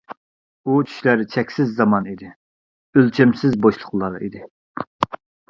[0.69, 2.31] ئۇ چۈشلەر چەكسىز زامان ئىدى،
[3.01, 4.45] ئۆلچەمسىز بوشلۇقلار ئىدى.